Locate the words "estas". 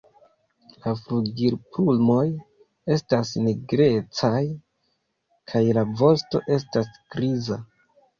2.95-3.33, 6.57-6.89